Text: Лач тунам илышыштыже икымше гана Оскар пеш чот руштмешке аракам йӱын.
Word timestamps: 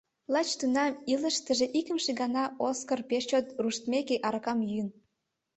Лач 0.33 0.49
тунам 0.59 0.93
илышыштыже 1.11 1.65
икымше 1.79 2.11
гана 2.21 2.43
Оскар 2.67 2.99
пеш 3.09 3.23
чот 3.29 3.45
руштмешке 3.63 4.15
аракам 4.27 4.59
йӱын. 4.69 4.89